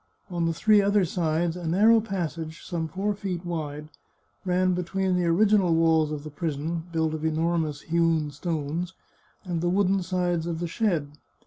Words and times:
On 0.31 0.47
the 0.47 0.51
three 0.53 0.81
other 0.81 1.05
sides 1.05 1.55
a 1.55 1.67
narrow 1.67 2.01
passage, 2.01 2.63
some 2.65 2.87
four 2.87 3.13
feet 3.13 3.45
wide, 3.45 3.89
ran 4.45 4.73
between 4.73 5.15
the 5.15 5.27
original 5.27 5.75
walls 5.75 6.11
of 6.11 6.23
the 6.23 6.31
prison, 6.31 6.85
built 6.91 7.13
of 7.13 7.23
enormous 7.23 7.81
hewn 7.81 8.31
stones, 8.31 8.95
and 9.43 9.61
the 9.61 9.69
wooden 9.69 10.01
sides 10.01 10.47
of 10.47 10.57
the 10.57 10.67
shed. 10.67 11.11